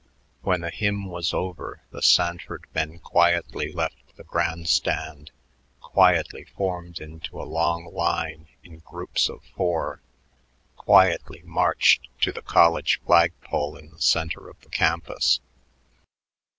When 0.41 0.61
the 0.61 0.71
hymn 0.71 1.05
was 1.11 1.31
over, 1.31 1.83
the 1.91 2.01
Sanford 2.01 2.65
men 2.73 2.97
quietly 2.97 3.71
left 3.71 4.15
the 4.17 4.23
grand 4.23 4.67
stand, 4.67 5.29
quietly 5.79 6.43
formed 6.43 6.99
into 6.99 7.39
a 7.39 7.45
long 7.45 7.93
line 7.93 8.47
in 8.63 8.79
groups 8.79 9.29
of 9.29 9.43
fours, 9.55 9.99
quietly 10.75 11.43
marched 11.45 12.07
to 12.21 12.31
the 12.31 12.41
college 12.41 12.99
flagpole 13.05 13.77
in 13.77 13.91
the 13.91 14.01
center 14.01 14.49
of 14.49 14.59
the 14.61 14.69
campus. 14.69 15.39